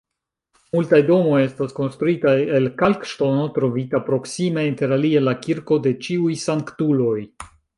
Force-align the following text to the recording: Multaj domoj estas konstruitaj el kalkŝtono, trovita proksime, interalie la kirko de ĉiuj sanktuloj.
Multaj 0.75 1.01
domoj 1.09 1.41
estas 1.41 1.75
konstruitaj 1.79 2.33
el 2.59 2.65
kalkŝtono, 2.81 3.45
trovita 3.59 4.01
proksime, 4.09 4.67
interalie 4.73 5.23
la 5.29 5.37
kirko 5.45 5.79
de 5.89 5.95
ĉiuj 6.07 6.43
sanktuloj. 6.49 7.17